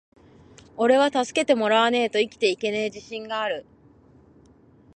[0.77, 3.67] ｢おれは助けてもらわねェと生きていけねェ自信がある!!!｣